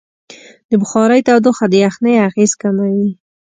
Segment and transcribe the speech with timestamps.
[0.69, 3.09] د بخارۍ تودوخه د یخنۍ اغېز کموي.